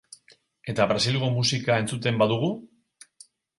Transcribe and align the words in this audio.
Eta 0.73 0.87
Brasilgo 0.91 1.29
musika 1.35 1.77
entzuten 1.83 2.19
badugu? 2.25 2.53